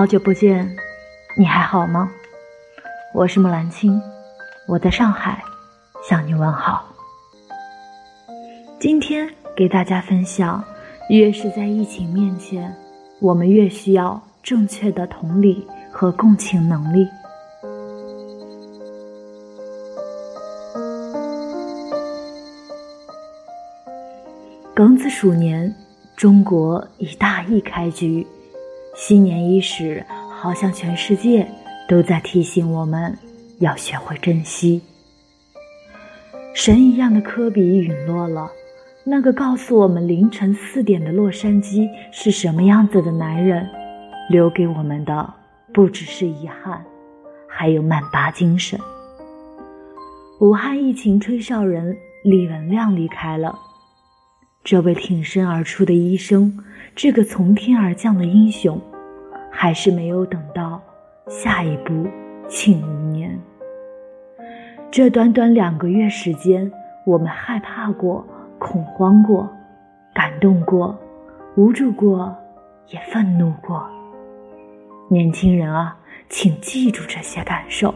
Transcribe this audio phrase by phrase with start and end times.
[0.00, 0.66] 好久不见，
[1.36, 2.10] 你还好吗？
[3.12, 4.00] 我是木兰青，
[4.66, 5.44] 我在上海
[6.02, 6.86] 向你问好。
[8.78, 10.64] 今天给大家分享：
[11.10, 12.74] 越是在疫情面前，
[13.20, 17.06] 我们越需要正确的同理和共情能力。
[24.74, 25.70] 庚子鼠年，
[26.16, 28.26] 中国以大疫开局。
[29.02, 31.50] 新年伊始，好像全世界
[31.88, 33.16] 都在提醒我们
[33.58, 34.82] 要学会珍惜。
[36.54, 38.50] 神一样的科比陨落了，
[39.02, 43.66] 那个告诉我们凌晨四点的洛杉矶是什么样子的男人，
[44.28, 45.32] 留给我们的
[45.72, 46.84] 不只是遗憾，
[47.48, 48.78] 还有曼巴精神。
[50.40, 53.58] 武汉疫情吹哨人李文亮离开了。
[54.62, 56.62] 这位挺身而出的医生，
[56.94, 58.78] 这个从天而降的英雄，
[59.62, 60.80] 还是没有等到
[61.28, 62.08] 下一步
[62.48, 63.38] 庆余年。
[64.90, 66.72] 这短短两个月时间，
[67.04, 68.26] 我们害怕过、
[68.58, 69.46] 恐慌过、
[70.14, 70.98] 感动过、
[71.56, 72.34] 无助过，
[72.88, 73.86] 也愤怒过。
[75.10, 75.94] 年轻人啊，
[76.30, 77.94] 请记住这些感受。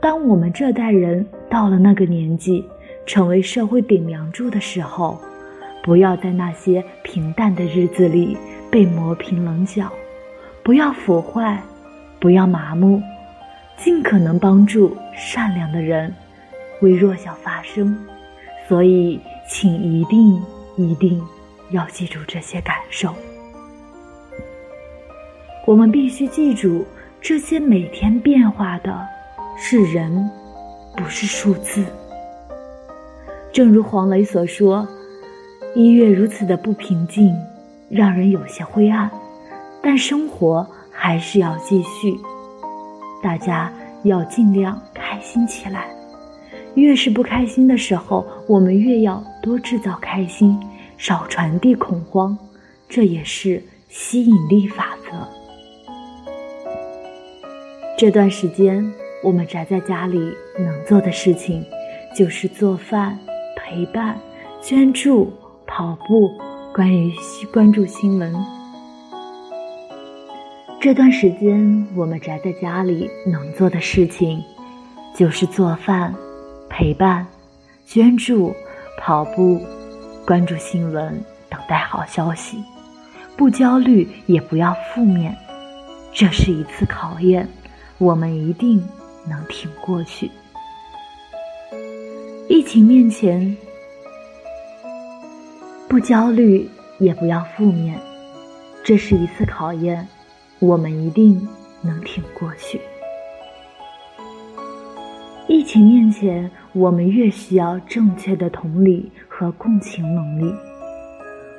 [0.00, 2.64] 当我们这代人到了那个年纪，
[3.04, 5.20] 成为社会顶梁柱的时候。
[5.82, 8.36] 不要在那些平淡的日子里
[8.72, 9.88] 被磨平棱角，
[10.66, 11.62] 不要腐坏，
[12.18, 13.00] 不要麻木，
[13.76, 16.12] 尽可能帮助善良的人，
[16.80, 17.96] 为弱小发声。
[18.66, 20.42] 所以，请一定
[20.76, 21.22] 一定
[21.70, 23.14] 要记住这些感受。
[25.64, 26.84] 我们必须记住，
[27.20, 29.06] 这些每天变化的
[29.56, 30.28] 是人，
[30.96, 31.84] 不是数字。
[33.52, 34.84] 正如黄磊所说。
[35.76, 37.36] 一月如此的不平静，
[37.90, 39.10] 让人有些灰暗，
[39.86, 42.18] 但生活还是要继续。
[43.22, 45.86] 大家要尽量开心起来。
[46.74, 50.58] 越是不开心的时候，我们越要多制造开心，
[50.98, 52.36] 少传递恐慌。
[52.88, 55.28] 这也是吸引力法则。
[57.96, 58.92] 这段时间，
[59.22, 60.18] 我们宅在家里
[60.58, 61.64] 能做的事情，
[62.12, 63.16] 就是做饭、
[63.56, 64.18] 陪伴、
[64.60, 65.32] 捐助。
[65.64, 66.28] 跑步，
[66.74, 67.12] 关于
[67.52, 68.34] 关注新闻。
[70.86, 74.40] 这段时间，我们宅在家里能做的事情，
[75.16, 76.14] 就是做饭、
[76.70, 77.26] 陪伴、
[77.84, 78.54] 捐助、
[78.96, 79.60] 跑步、
[80.24, 81.20] 关注新闻、
[81.50, 82.62] 等待好消息。
[83.36, 85.36] 不焦虑，也不要负面。
[86.12, 87.48] 这是一次考验，
[87.98, 88.80] 我们一定
[89.28, 90.30] 能挺过去。
[92.48, 93.56] 疫情面前。
[95.88, 96.70] 不焦虑，
[97.00, 97.98] 也不要负面，
[98.84, 100.06] 这是一次考验，
[100.58, 101.46] 我们一定
[101.82, 102.80] 能挺过去。
[105.46, 110.52] 疫情面前，我们越需要正确的同理和共情能力。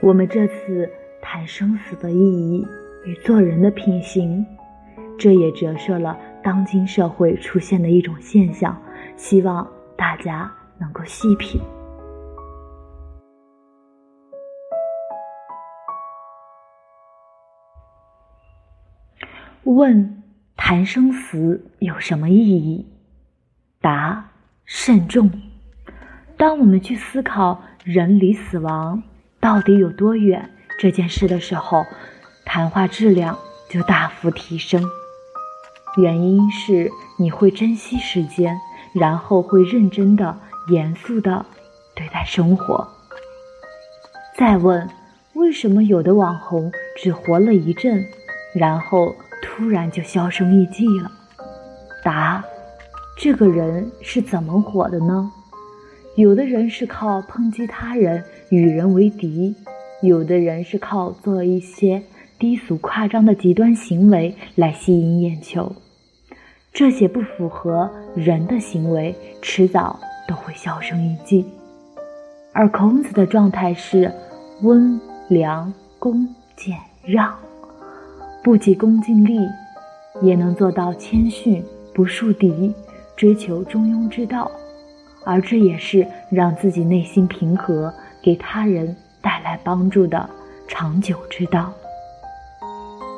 [0.00, 0.90] 我们这次
[1.20, 2.66] 谈生死的意义
[3.04, 4.44] 与做人的品行，
[5.18, 8.80] 这也折射了当今社会出现的一种现象，
[9.16, 11.60] 希望大家能够细品。
[19.64, 20.22] 问：
[20.56, 22.86] 谈生死有什么意义？
[23.80, 24.30] 答：
[24.64, 25.30] 慎重。
[26.36, 29.02] 当我们去思考人离死亡
[29.40, 31.84] 到底有多远这件事的时候，
[32.44, 33.38] 谈话质量
[33.68, 34.82] 就大幅提升。
[35.96, 38.56] 原因是你会珍惜时间，
[38.94, 40.38] 然后会认真的、
[40.68, 41.44] 严肃的
[41.94, 42.88] 对待生活。
[44.36, 44.88] 再问：
[45.34, 48.04] 为什么有的网红只活了一阵，
[48.54, 49.14] 然后？
[49.58, 51.10] 突然就销声匿迹了。
[52.04, 52.44] 答：
[53.18, 55.32] 这个人是怎么火的呢？
[56.14, 59.52] 有的人是靠抨击他人、与人为敌；
[60.00, 62.00] 有的人是靠做一些
[62.38, 65.74] 低俗夸张的极端行为来吸引眼球。
[66.72, 69.12] 这些不符合人的行为，
[69.42, 71.44] 迟早都会销声匿迹。
[72.52, 74.12] 而孔子的状态是
[74.62, 77.36] 温良恭俭让。
[78.48, 79.46] 不急功近利，
[80.22, 81.62] 也能做到谦逊
[81.94, 82.74] 不树敌，
[83.14, 84.50] 追求中庸之道，
[85.22, 87.92] 而这也是让自己内心平和，
[88.22, 90.26] 给他人带来帮助的
[90.66, 91.70] 长久之道。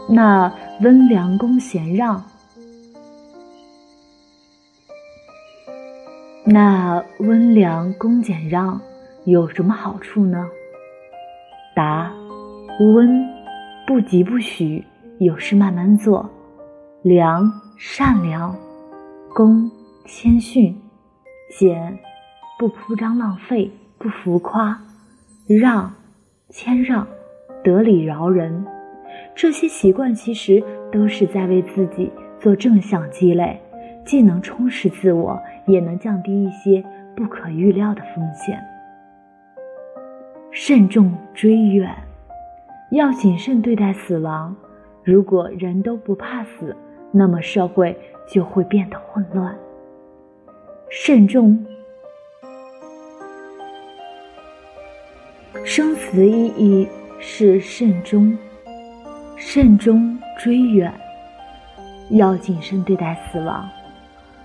[0.08, 2.24] 那温良恭俭让，
[6.44, 8.80] 那温良恭俭让
[9.26, 10.44] 有什么好处呢？
[11.76, 12.12] 答：
[12.80, 13.24] 温，
[13.86, 14.84] 不急不徐。
[15.20, 16.30] 有事慢慢做，
[17.02, 18.56] 良善良，
[19.34, 19.70] 恭
[20.06, 20.74] 谦逊，
[21.58, 21.98] 俭
[22.58, 24.80] 不铺张浪费，不浮夸，
[25.46, 25.92] 让
[26.48, 27.06] 谦让，
[27.62, 28.64] 得理饶人。
[29.34, 33.60] 这些习惯其实都是在为自己做正向积累，
[34.06, 36.82] 既能充实自我，也能降低一些
[37.14, 38.58] 不可预料的风险。
[40.50, 41.94] 慎重追远，
[42.92, 44.56] 要谨慎对待死亡。
[45.02, 46.76] 如果人都不怕死，
[47.10, 47.98] 那么社会
[48.28, 49.56] 就会变得混乱。
[50.88, 51.64] 慎重，
[55.64, 56.88] 生死的意义
[57.18, 58.36] 是慎终，
[59.36, 60.92] 慎终追远，
[62.10, 63.68] 要谨慎对待死亡。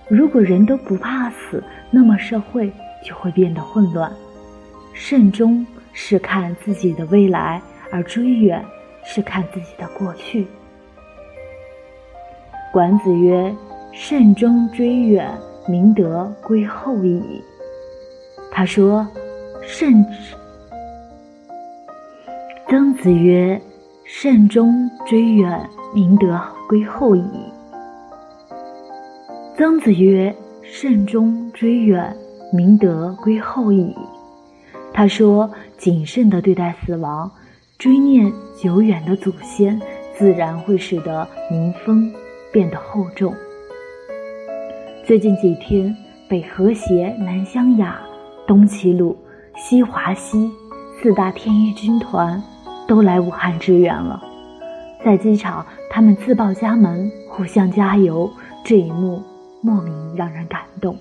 [0.08, 2.72] 如果人都不怕死，那么社会
[3.04, 4.12] 就会变得混乱。
[4.92, 5.66] 慎终。
[5.98, 7.58] 是看自己的未来，
[7.90, 8.62] 而追远
[9.06, 10.46] 是看自己的过去。
[12.72, 13.54] 管子曰
[13.94, 15.32] ：“慎终追远，
[15.66, 17.22] 明德归后矣。”
[18.52, 19.06] 他说
[19.62, 20.04] ：“慎。”
[22.68, 23.58] 曾子曰
[24.04, 26.38] ：“慎终追远，明德
[26.68, 27.24] 归后矣。”
[29.56, 32.14] 曾子曰：“慎终追远，
[32.52, 33.96] 明德归后矣。”
[34.92, 37.30] 他说：“谨慎的对待死亡，
[37.78, 39.78] 追念久远的祖先，
[40.16, 42.10] 自然会使得民风
[42.50, 43.34] 变得厚重。”
[45.04, 45.94] 最近几天，
[46.26, 48.00] 北和谐、南湘雅、
[48.46, 49.14] 东齐鲁、
[49.56, 50.50] 西华西
[51.00, 52.42] 四大天一军团
[52.88, 54.22] 都来武汉支援了。
[55.04, 58.30] 在机场，他们自报家门，互相加油，
[58.64, 59.22] 这一幕
[59.60, 60.96] 莫名让人感动。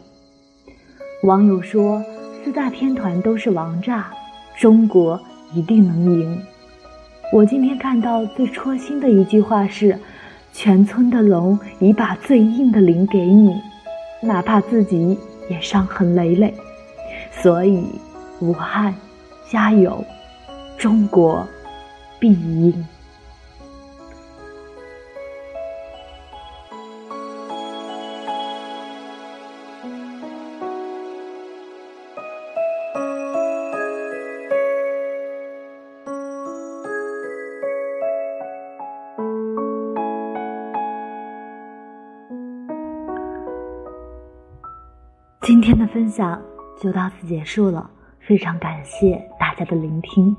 [1.24, 2.04] 网友说。
[2.44, 4.12] 四大天团都是王炸，
[4.56, 5.20] 中国
[5.52, 6.40] 一定能赢。
[7.36, 10.00] 我今天看到最戳心的一句话是
[10.56, 13.62] ：“全村的龙已把最硬的鳞给你，
[14.22, 16.54] 哪怕自己也伤痕累累。”
[17.44, 17.84] 所以，
[18.40, 18.96] 武汉
[19.52, 20.02] 加油，
[20.78, 21.46] 中国
[22.20, 22.86] 必赢。
[45.46, 46.42] 今天的分享
[46.76, 47.88] 就到此结束了，
[48.20, 50.36] 非常感谢大家的聆听，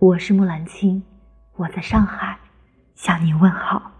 [0.00, 1.00] 我是木兰青，
[1.54, 2.36] 我在上海
[2.96, 3.91] 向你问好。